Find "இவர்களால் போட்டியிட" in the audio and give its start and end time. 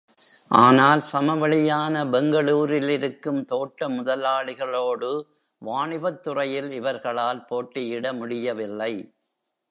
6.71-8.13